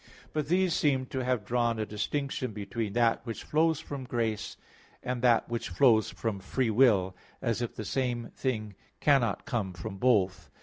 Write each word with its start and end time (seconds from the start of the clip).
But 0.33 0.47
these 0.47 0.73
seem 0.73 1.05
to 1.13 1.23
have 1.23 1.45
drawn 1.45 1.77
a 1.77 1.85
distinction 1.85 2.53
between 2.53 2.93
that 2.93 3.23
which 3.23 3.43
flows 3.43 3.79
from 3.79 4.05
grace, 4.05 4.57
and 5.03 5.21
that 5.21 5.47
which 5.47 5.69
flows 5.69 6.09
from 6.09 6.39
free 6.39 6.71
will, 6.71 7.15
as 7.39 7.61
if 7.61 7.75
the 7.75 7.85
same 7.85 8.31
thing 8.35 8.73
cannot 8.99 9.45
come 9.45 9.73
from 9.73 9.97
both. 9.97 10.49